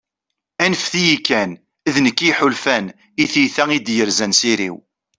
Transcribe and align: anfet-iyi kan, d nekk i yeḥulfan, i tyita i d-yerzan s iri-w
anfet-iyi 0.63 1.17
kan, 1.27 1.51
d 1.93 1.95
nekk 1.99 2.19
i 2.21 2.25
yeḥulfan, 2.27 2.85
i 3.21 3.25
tyita 3.31 3.63
i 3.71 3.79
d-yerzan 3.79 4.33
s 4.39 4.41
iri-w 4.51 4.75